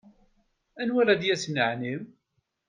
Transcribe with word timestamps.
Anwa 0.81 0.99
ara 1.01 1.19
d-yasen, 1.21 1.57
ɛni? 1.69 1.93